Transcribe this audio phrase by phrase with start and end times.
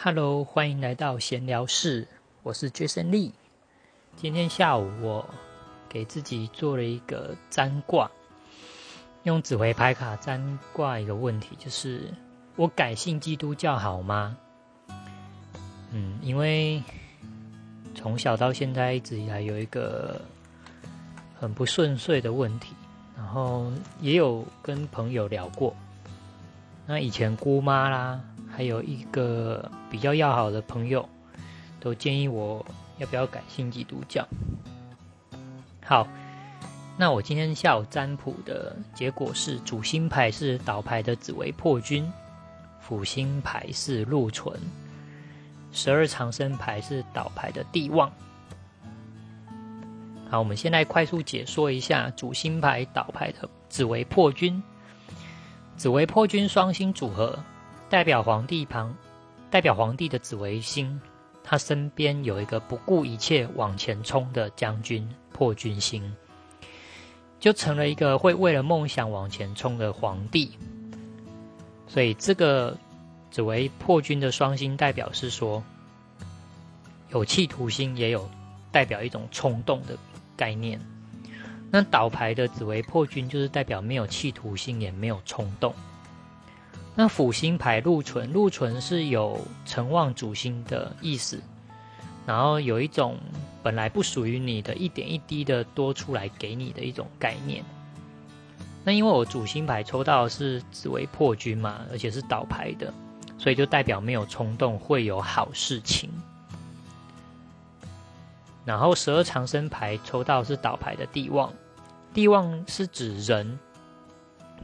[0.00, 2.06] Hello，欢迎来到闲聊室，
[2.44, 3.32] 我是 Jason Lee。
[4.14, 5.28] 今天下午我
[5.88, 8.08] 给自己做了一个占卦，
[9.24, 12.14] 用紫微牌卡占卦一个问题，就是
[12.54, 14.36] 我改信基督教好吗？
[15.90, 16.80] 嗯，因为
[17.96, 20.20] 从小到现在一直以来有一个
[21.40, 22.72] 很不顺遂的问题，
[23.16, 25.74] 然后也有跟朋友聊过。
[26.86, 28.20] 那以前姑妈啦。
[28.58, 31.08] 还有一个比较要好的朋友，
[31.78, 34.26] 都建议我要不要改信基督教。
[35.80, 36.08] 好，
[36.96, 42.12] 那我今天下午占卜的结果是：主星牌是倒牌的紫薇破军，
[42.80, 44.58] 辅星牌是禄存，
[45.70, 48.10] 十二长生牌是倒牌的地旺。
[50.28, 54.60] 好，我们现在快速解说一下主星牌倒牌的紫薇破军，
[55.76, 57.38] 紫薇破军双星组合。
[57.90, 58.94] 代表皇帝旁，
[59.50, 61.00] 代表皇帝的紫微星，
[61.42, 66.14] 他身边有一个不顾一切往前冲的将军破军星，
[67.40, 70.52] 就成了一个会为了梦想往前冲的皇帝。
[71.86, 72.76] 所以这个
[73.30, 75.64] 紫微破军的双星代表是说，
[77.10, 78.28] 有企图心，也有
[78.70, 79.96] 代表一种冲动的
[80.36, 80.78] 概念。
[81.70, 85.74] 那倒牌的紫微破军就是代表没有企图心，也没有冲动。
[87.00, 91.40] 那辅星牌禄存，禄存是有成旺主星的意思，
[92.26, 93.16] 然后有一种
[93.62, 97.64] 本来不属于你的一点一滴的多出来给你的一种概念。
[98.82, 102.92] 那因为我主星牌抽到是紫薇破军嘛，而且是倒牌的，
[103.38, 106.10] 所以就代表没有冲动，会有好事情。
[108.64, 111.52] 然后十二长生牌抽到是倒牌的地旺，
[112.12, 113.56] 地旺是指人。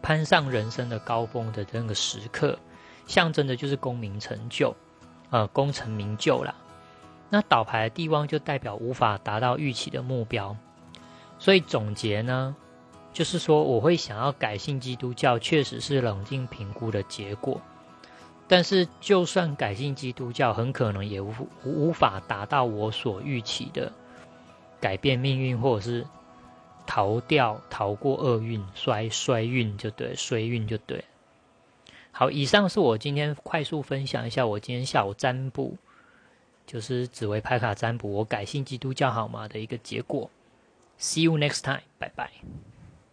[0.00, 2.58] 攀上人生的高峰的这个时刻，
[3.06, 4.74] 象征的就是功名成就，
[5.30, 6.54] 呃，功成名就啦。
[7.28, 10.56] 那倒牌的地方就代表无法达到预期的目标，
[11.38, 12.54] 所以总结呢，
[13.12, 17.60] 就是说我会想要改信基督教，确实是冷静评估的结果。
[18.48, 21.32] 但是就算改信基督教，很可能也无
[21.64, 23.92] 无法达到我所预期的
[24.80, 26.06] 改变命运，或者是。
[26.94, 31.02] 逃掉，逃过厄运，衰衰运就对，衰运就对。
[32.10, 35.74] 好，以上是我今天快速分享一下我今天下午占卜，
[36.66, 40.30] 就是紫薇牌卡占卜，我改信基督教好吗的一个结果。
[40.98, 42.30] See you next time，拜拜。